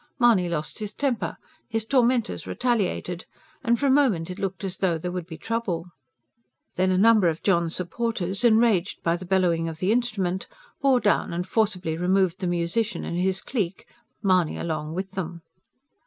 Mahony 0.17 0.49
lost 0.49 0.79
his 0.79 0.95
temper; 0.95 1.37
his 1.69 1.85
tormentors 1.85 2.47
retaliated; 2.47 3.25
and 3.63 3.79
for 3.79 3.85
a 3.85 3.91
moment 3.91 4.31
it 4.31 4.39
looked 4.39 4.63
as 4.63 4.79
though 4.79 4.97
there 4.97 5.11
would 5.11 5.27
be 5.27 5.37
trouble. 5.37 5.91
Then 6.73 6.89
a 6.89 6.97
number 6.97 7.29
of 7.29 7.43
John's 7.43 7.75
supporters, 7.75 8.43
enraged 8.43 9.03
by 9.03 9.15
the 9.15 9.25
bellowing 9.27 9.69
of 9.69 9.77
the 9.77 9.91
instrument, 9.91 10.47
bore 10.81 11.01
down 11.01 11.33
and 11.33 11.45
forcibly 11.47 11.95
removed 11.97 12.39
the 12.39 12.47
musician 12.47 13.05
and 13.05 13.19
his 13.19 13.41
clique, 13.43 13.85
Mahony 14.23 14.57
along 14.57 14.95
with 14.95 15.11
them. 15.11 15.43